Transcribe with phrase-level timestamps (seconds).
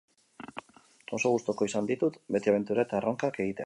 [1.19, 3.59] Oso gustuko izan ditut beti abentura eta erronkak egitea.